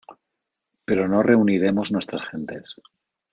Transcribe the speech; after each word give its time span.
pero 0.83 1.07
no 1.07 1.21
reuniremos 1.21 1.91
nuestras 1.91 2.27
gentes. 2.29 2.73